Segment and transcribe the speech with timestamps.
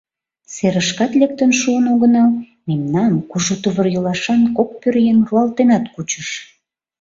[0.53, 2.31] Серышкат лектын шуын огынал,
[2.67, 6.29] мемнам кужу тувыр-йолашан кок пӧръеҥ руалтенат кучыш.